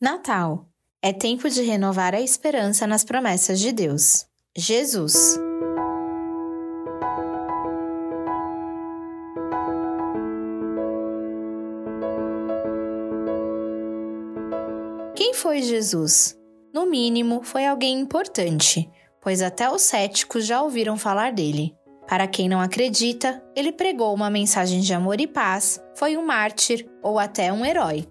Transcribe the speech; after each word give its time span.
Natal 0.00 0.66
é 1.02 1.12
tempo 1.12 1.46
de 1.50 1.60
renovar 1.60 2.14
a 2.14 2.22
esperança 2.22 2.86
nas 2.86 3.04
promessas 3.04 3.60
de 3.60 3.70
Deus. 3.70 4.26
Jesus. 4.56 5.38
Quem 15.14 15.34
foi 15.34 15.60
Jesus? 15.60 16.34
No 16.72 16.86
mínimo, 16.86 17.42
foi 17.42 17.66
alguém 17.66 18.00
importante, 18.00 18.90
pois 19.20 19.42
até 19.42 19.70
os 19.70 19.82
céticos 19.82 20.46
já 20.46 20.62
ouviram 20.62 20.96
falar 20.96 21.30
dele. 21.30 21.76
Para 22.08 22.26
quem 22.26 22.48
não 22.48 22.62
acredita, 22.62 23.44
ele 23.54 23.70
pregou 23.70 24.14
uma 24.14 24.30
mensagem 24.30 24.80
de 24.80 24.94
amor 24.94 25.20
e 25.20 25.26
paz, 25.26 25.78
foi 25.94 26.16
um 26.16 26.24
mártir 26.24 26.88
ou 27.02 27.18
até 27.18 27.52
um 27.52 27.66
herói. 27.66 28.08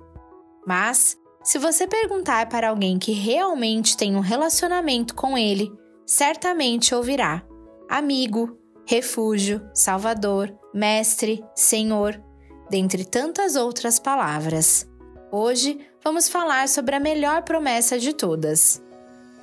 Mas 0.67 1.17
se 1.49 1.57
você 1.57 1.87
perguntar 1.87 2.47
para 2.47 2.69
alguém 2.69 2.99
que 2.99 3.11
realmente 3.11 3.97
tem 3.97 4.15
um 4.15 4.19
relacionamento 4.19 5.15
com 5.15 5.35
ele, 5.35 5.71
certamente 6.05 6.93
ouvirá: 6.93 7.43
amigo, 7.89 8.55
refúgio, 8.85 9.67
salvador, 9.73 10.55
mestre, 10.71 11.43
senhor, 11.55 12.23
dentre 12.69 13.03
tantas 13.03 13.55
outras 13.55 13.97
palavras. 13.97 14.87
Hoje 15.31 15.79
vamos 16.03 16.29
falar 16.29 16.69
sobre 16.69 16.95
a 16.95 16.99
melhor 16.99 17.41
promessa 17.41 17.97
de 17.97 18.13
todas. 18.13 18.79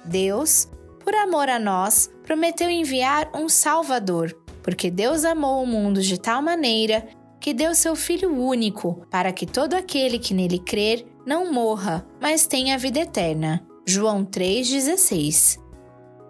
Deus, 0.05 0.69
por 1.01 1.13
amor 1.13 1.49
a 1.49 1.59
nós, 1.59 2.09
prometeu 2.23 2.71
enviar 2.71 3.29
um 3.35 3.49
Salvador, 3.49 4.33
porque 4.63 4.93
Deus 4.93 5.25
amou 5.25 5.61
o 5.61 5.67
mundo 5.67 6.01
de 6.01 6.21
tal 6.21 6.41
maneira 6.41 7.09
que 7.47 7.55
deu 7.55 7.77
seu 7.77 7.95
Filho 7.95 8.37
único, 8.37 9.07
para 9.09 9.33
que 9.33 9.47
todo 9.47 9.75
aquele 9.75 10.19
que 10.19 10.35
nele 10.35 10.59
crer 10.59 11.07
não 11.25 11.53
morra, 11.53 12.05
mas 12.21 12.45
tenha 12.45 12.77
vida 12.77 12.99
eterna. 12.99 13.65
João 13.87 14.25
3,16. 14.25 15.57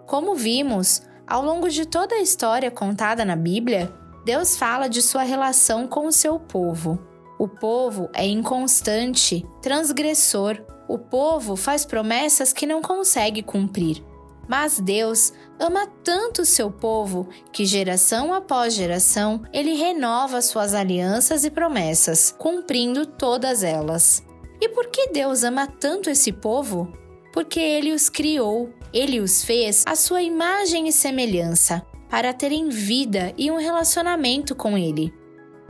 Como 0.05 0.35
vimos, 0.35 1.01
ao 1.25 1.43
longo 1.43 1.69
de 1.69 1.87
toda 1.87 2.13
a 2.13 2.21
história 2.21 2.69
contada 2.69 3.25
na 3.25 3.35
Bíblia, 3.35 3.91
Deus 4.25 4.55
fala 4.55 4.87
de 4.87 5.01
sua 5.01 5.23
relação 5.23 5.87
com 5.87 6.05
o 6.05 6.11
seu 6.11 6.39
povo. 6.39 6.99
O 7.39 7.47
povo 7.47 8.11
é 8.13 8.27
inconstante, 8.27 9.43
transgressor. 9.59 10.63
O 10.87 10.99
povo 10.99 11.55
faz 11.55 11.83
promessas 11.83 12.53
que 12.53 12.67
não 12.67 12.79
consegue 12.79 13.41
cumprir. 13.41 14.03
Mas 14.47 14.79
Deus 14.79 15.33
ama 15.59 15.87
tanto 16.03 16.43
o 16.43 16.45
seu 16.45 16.71
povo 16.71 17.27
que, 17.51 17.65
geração 17.65 18.33
após 18.33 18.73
geração, 18.73 19.43
ele 19.51 19.73
renova 19.73 20.41
suas 20.41 20.73
alianças 20.73 21.43
e 21.43 21.49
promessas, 21.49 22.33
cumprindo 22.37 23.05
todas 23.05 23.63
elas. 23.63 24.23
E 24.61 24.69
por 24.69 24.87
que 24.87 25.07
Deus 25.07 25.43
ama 25.43 25.67
tanto 25.67 26.09
esse 26.09 26.31
povo? 26.31 26.91
Porque 27.33 27.59
ele 27.59 27.91
os 27.91 28.09
criou, 28.09 28.73
ele 28.93 29.19
os 29.19 29.43
fez 29.43 29.83
à 29.85 29.95
sua 29.95 30.21
imagem 30.21 30.87
e 30.87 30.93
semelhança, 30.93 31.85
para 32.09 32.33
terem 32.33 32.69
vida 32.69 33.33
e 33.37 33.51
um 33.51 33.57
relacionamento 33.57 34.55
com 34.55 34.77
ele. 34.77 35.13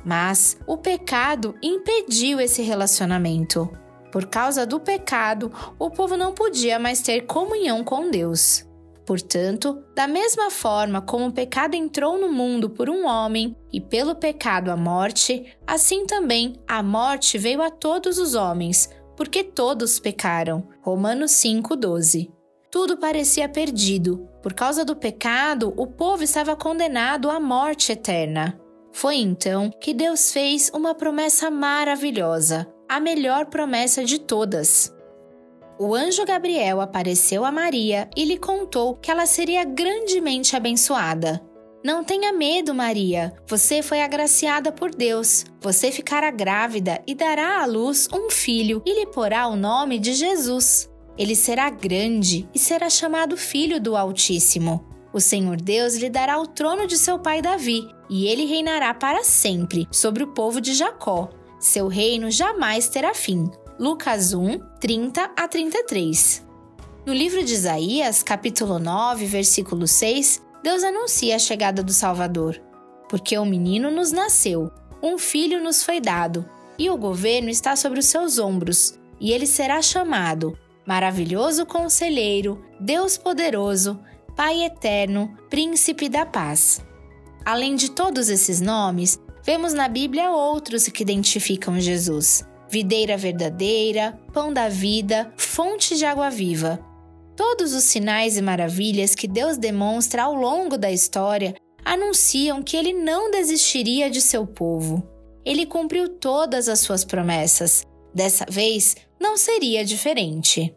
Mas 0.05 0.57
o 0.67 0.77
pecado 0.77 1.55
impediu 1.61 2.39
esse 2.39 2.61
relacionamento. 2.61 3.69
Por 4.11 4.27
causa 4.27 4.65
do 4.65 4.79
pecado, 4.79 5.51
o 5.77 5.89
povo 5.89 6.15
não 6.15 6.31
podia 6.31 6.79
mais 6.79 7.01
ter 7.01 7.21
comunhão 7.25 7.83
com 7.83 8.09
Deus. 8.09 8.66
Portanto, 9.07 9.81
da 9.95 10.05
mesma 10.05 10.51
forma 10.51 11.01
como 11.01 11.27
o 11.27 11.31
pecado 11.31 11.75
entrou 11.75 12.19
no 12.19 12.29
mundo 12.29 12.69
por 12.69 12.89
um 12.89 13.07
homem 13.07 13.55
e 13.71 13.79
pelo 13.79 14.13
pecado 14.13 14.69
a 14.69 14.75
morte, 14.75 15.45
assim 15.65 16.05
também 16.05 16.61
a 16.67 16.83
morte 16.83 17.37
veio 17.37 17.61
a 17.61 17.71
todos 17.71 18.17
os 18.17 18.35
homens, 18.35 18.89
porque 19.15 19.45
todos 19.45 19.97
pecaram. 19.97 20.67
Romanos 20.81 21.31
5:12. 21.31 22.29
Tudo 22.69 22.97
parecia 22.97 23.47
perdido. 23.47 24.27
Por 24.43 24.53
causa 24.53 24.83
do 24.83 24.93
pecado, 24.93 25.73
o 25.77 25.87
povo 25.87 26.21
estava 26.21 26.53
condenado 26.53 27.31
à 27.31 27.39
morte 27.39 27.93
eterna. 27.93 28.59
Foi 28.91 29.15
então 29.15 29.71
que 29.79 29.93
Deus 29.93 30.33
fez 30.33 30.69
uma 30.75 30.93
promessa 30.93 31.49
maravilhosa, 31.49 32.67
a 32.89 32.99
melhor 32.99 33.45
promessa 33.45 34.03
de 34.03 34.19
todas 34.19 34.96
o 35.79 35.93
anjo 35.93 36.25
Gabriel 36.25 36.81
apareceu 36.81 37.45
a 37.45 37.51
Maria 37.51 38.09
e 38.15 38.25
lhe 38.25 38.37
contou 38.37 38.95
que 38.95 39.11
ela 39.11 39.25
seria 39.25 39.63
grandemente 39.63 40.55
abençoada. 40.55 41.41
Não 41.83 42.03
tenha 42.03 42.33
medo, 42.33 42.73
Maria. 42.73 43.33
Você 43.47 43.81
foi 43.81 44.01
agraciada 44.01 44.71
por 44.71 44.93
Deus. 44.93 45.45
Você 45.61 45.91
ficará 45.91 46.31
grávida 46.31 47.01
e 47.05 47.13
dará 47.13 47.61
à 47.61 47.65
luz 47.65 48.09
um 48.11 48.29
filho 48.29 48.81
e 48.85 48.93
lhe 48.93 49.05
porá 49.05 49.47
o 49.47 49.55
nome 49.55 49.99
de 49.99 50.13
Jesus. 50.13 50.89
Ele 51.17 51.35
será 51.35 51.69
grande 51.69 52.47
e 52.53 52.59
será 52.59 52.89
chamado 52.89 53.37
Filho 53.37 53.79
do 53.79 53.95
Altíssimo. 53.95 54.85
O 55.13 55.19
Senhor 55.19 55.57
Deus 55.57 55.95
lhe 55.95 56.09
dará 56.09 56.39
o 56.39 56.47
trono 56.47 56.85
de 56.85 56.97
seu 56.97 57.17
pai 57.17 57.41
Davi, 57.41 57.87
e 58.09 58.27
ele 58.27 58.45
reinará 58.45 58.93
para 58.93 59.23
sempre 59.23 59.87
sobre 59.91 60.23
o 60.23 60.27
povo 60.27 60.59
de 60.59 60.73
Jacó. 60.73 61.29
Seu 61.59 61.87
reino 61.87 62.29
jamais 62.29 62.87
terá 62.87 63.13
fim. 63.13 63.49
Lucas 63.79 64.33
1, 64.33 64.57
30 64.79 65.33
a 65.37 65.47
33. 65.47 66.43
No 67.05 67.13
livro 67.13 67.43
de 67.43 67.53
Isaías, 67.53 68.23
capítulo 68.23 68.79
9, 68.79 69.27
versículo 69.27 69.85
6, 69.85 70.41
Deus 70.63 70.83
anuncia 70.83 71.35
a 71.35 71.39
chegada 71.39 71.83
do 71.83 71.93
Salvador. 71.93 72.59
Porque 73.07 73.37
um 73.37 73.45
menino 73.45 73.91
nos 73.91 74.11
nasceu, 74.11 74.71
um 74.99 75.19
filho 75.19 75.63
nos 75.63 75.83
foi 75.83 76.01
dado, 76.01 76.43
e 76.75 76.89
o 76.89 76.97
governo 76.97 77.51
está 77.51 77.75
sobre 77.75 77.99
os 77.99 78.07
seus 78.07 78.39
ombros, 78.39 78.97
e 79.19 79.31
ele 79.31 79.45
será 79.45 79.79
chamado 79.79 80.57
Maravilhoso 80.83 81.63
Conselheiro, 81.63 82.59
Deus 82.79 83.15
Poderoso, 83.15 83.99
Pai 84.35 84.63
Eterno, 84.63 85.37
Príncipe 85.51 86.09
da 86.09 86.25
Paz. 86.25 86.83
Além 87.45 87.75
de 87.75 87.91
todos 87.91 88.27
esses 88.27 88.59
nomes, 88.59 89.19
vemos 89.43 89.71
na 89.71 89.87
Bíblia 89.87 90.31
outros 90.31 90.87
que 90.87 91.03
identificam 91.03 91.79
Jesus 91.79 92.43
videira 92.69 93.17
verdadeira, 93.17 94.19
pão 94.33 94.51
da 94.51 94.69
vida, 94.69 95.31
fonte 95.37 95.95
de 95.95 96.05
água 96.05 96.29
viva. 96.29 96.79
Todos 97.35 97.73
os 97.73 97.83
sinais 97.83 98.37
e 98.37 98.41
maravilhas 98.41 99.13
que 99.13 99.27
Deus 99.27 99.57
demonstra 99.57 100.23
ao 100.23 100.33
longo 100.33 100.77
da 100.77 100.91
história 100.91 101.55
anunciam 101.85 102.61
que 102.61 102.75
ele 102.75 102.93
não 102.93 103.31
desistiria 103.31 104.09
de 104.09 104.21
seu 104.21 104.45
povo. 104.45 105.07
Ele 105.45 105.65
cumpriu 105.65 106.09
todas 106.09 106.67
as 106.67 106.79
suas 106.79 107.05
promessas. 107.05 107.85
Dessa 108.13 108.45
vez, 108.49 108.95
não 109.19 109.37
seria 109.37 109.85
diferente. 109.85 110.75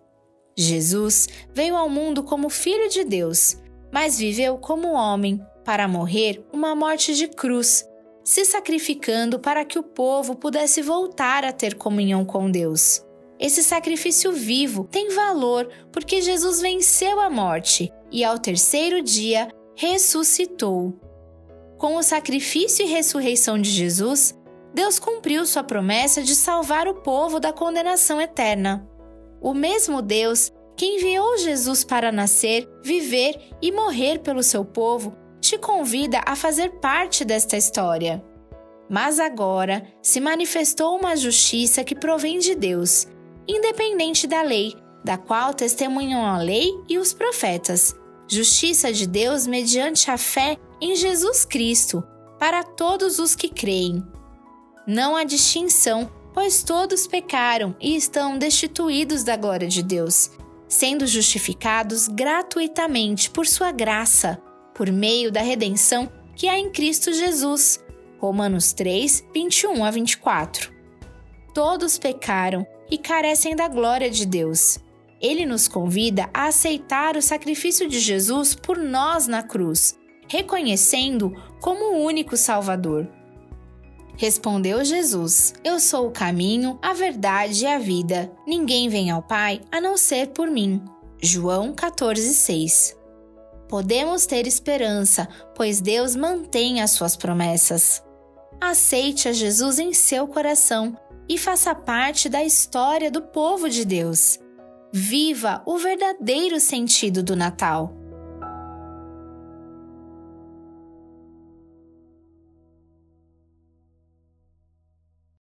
Jesus 0.57 1.29
veio 1.55 1.77
ao 1.77 1.89
mundo 1.89 2.23
como 2.23 2.51
Filho 2.51 2.89
de 2.89 3.03
Deus, 3.05 3.57
mas 3.91 4.19
viveu 4.19 4.59
como 4.59 4.93
homem 4.93 5.41
para 5.65 5.89
morrer 5.89 6.45
uma 6.53 6.75
morte 6.75 7.15
de 7.15 7.27
cruz 7.27 7.85
se 8.25 8.45
sacrificando 8.45 9.39
para 9.39 9.65
que 9.65 9.79
o 9.79 9.83
povo 9.83 10.35
pudesse 10.35 10.83
voltar 10.83 11.45
a 11.45 11.53
ter 11.53 11.75
comunhão 11.75 12.25
com 12.25 12.51
Deus. 12.51 13.05
Esse 13.39 13.63
sacrifício 13.63 14.33
vivo 14.33 14.85
tem 14.91 15.11
valor 15.15 15.69
porque 15.91 16.21
Jesus 16.21 16.61
venceu 16.61 17.19
a 17.21 17.31
morte 17.31 17.91
e, 18.13 18.23
ao 18.23 18.39
terceiro 18.39 19.03
dia, 19.03 19.49
ressuscitou. 19.75 20.93
Com 21.79 21.97
o 21.97 22.03
sacrifício 22.03 22.85
e 22.85 22.89
ressurreição 22.89 23.59
de 23.59 23.71
Jesus, 23.71 24.39
Deus 24.75 24.99
cumpriu 24.99 25.47
sua 25.47 25.65
promessa 25.65 26.23
de 26.23 26.35
salvar 26.35 26.87
o 26.87 26.97
povo 26.97 27.41
da 27.41 27.53
condenação 27.53 28.21
eterna. 28.21 28.87
O 29.41 29.55
mesmo 29.55 30.03
Deus 30.03 30.53
que 30.77 30.85
enviou 30.85 31.39
Jesus 31.39 31.83
para 31.83 32.13
nascer, 32.13 32.69
viver 32.83 33.39
e 33.61 33.73
morrer 33.73 34.21
pelo 34.21 34.43
seu 34.43 34.65
povo 34.65 35.17
te 35.51 35.59
convida 35.59 36.23
a 36.25 36.37
fazer 36.37 36.71
parte 36.79 37.25
desta 37.25 37.57
história. 37.57 38.23
Mas 38.89 39.19
agora 39.19 39.85
se 40.01 40.21
manifestou 40.21 40.97
uma 40.97 41.17
justiça 41.17 41.83
que 41.83 41.93
provém 41.93 42.39
de 42.39 42.55
Deus, 42.55 43.09
independente 43.49 44.29
da 44.29 44.43
lei, 44.43 44.77
da 45.05 45.19
qual 45.19 45.53
testemunham 45.53 46.25
a 46.25 46.39
lei 46.39 46.71
e 46.89 46.99
os 46.99 47.13
profetas. 47.13 47.97
Justiça 48.29 48.93
de 48.93 49.09
Deus 49.09 49.45
mediante 49.45 50.09
a 50.09 50.17
fé 50.17 50.57
em 50.81 50.95
Jesus 50.95 51.45
Cristo, 51.45 52.01
para 52.39 52.63
todos 52.63 53.19
os 53.19 53.35
que 53.35 53.49
creem. 53.49 54.05
Não 54.87 55.17
há 55.17 55.25
distinção, 55.25 56.09
pois 56.33 56.63
todos 56.63 57.09
pecaram 57.09 57.75
e 57.81 57.97
estão 57.97 58.39
destituídos 58.39 59.25
da 59.25 59.35
glória 59.35 59.67
de 59.67 59.83
Deus, 59.83 60.31
sendo 60.69 61.09
justificados 61.09 62.07
gratuitamente 62.07 63.29
por 63.29 63.49
sua 63.49 63.73
graça 63.73 64.41
por 64.81 64.91
meio 64.91 65.31
da 65.31 65.43
redenção 65.43 66.11
que 66.35 66.49
há 66.49 66.59
em 66.59 66.71
Cristo 66.71 67.13
Jesus. 67.13 67.85
Romanos 68.19 68.73
3, 68.73 69.27
21 69.35 69.85
a 69.85 69.91
24. 69.91 70.73
Todos 71.53 71.99
pecaram 71.99 72.67
e 72.91 72.97
carecem 72.97 73.55
da 73.55 73.69
glória 73.69 74.09
de 74.09 74.25
Deus. 74.25 74.79
Ele 75.21 75.45
nos 75.45 75.69
convida 75.69 76.31
a 76.33 76.47
aceitar 76.47 77.15
o 77.15 77.21
sacrifício 77.21 77.87
de 77.87 78.01
Jesus 78.01 78.55
por 78.55 78.79
nós 78.79 79.27
na 79.27 79.43
cruz, 79.43 79.99
reconhecendo 80.27 81.31
como 81.61 81.97
o 81.97 82.03
único 82.03 82.35
Salvador. 82.35 83.07
Respondeu 84.17 84.83
Jesus: 84.83 85.53
Eu 85.63 85.79
sou 85.79 86.07
o 86.07 86.11
caminho, 86.11 86.79
a 86.81 86.95
verdade 86.95 87.65
e 87.65 87.67
a 87.67 87.79
vida. 87.79 88.33
Ninguém 88.47 88.89
vem 88.89 89.11
ao 89.11 89.21
Pai 89.21 89.61
a 89.71 89.79
não 89.79 89.99
ser 89.99 90.29
por 90.29 90.51
mim. 90.51 90.83
João 91.21 91.75
14,6 91.75 92.99
Podemos 93.71 94.27
ter 94.27 94.49
esperança, 94.49 95.29
pois 95.55 95.81
Deus 95.81 96.17
mantém 96.17 96.83
as 96.83 96.91
suas 96.91 97.15
promessas. 97.15 98.03
Aceite 98.61 99.29
a 99.29 99.33
Jesus 99.33 99.79
em 99.79 99.95
seu 99.95 100.27
coração 100.27 100.99
e 101.29 101.39
faça 101.39 101.73
parte 101.73 102.29
da 102.29 102.43
história 102.43 103.13
do 103.13 103.23
povo 103.23 103.71
de 103.71 103.85
Deus. 103.85 104.41
Viva 104.93 105.63
o 105.65 105.79
verdadeiro 105.79 106.59
sentido 106.59 107.23
do 107.23 107.37
Natal. 107.37 107.95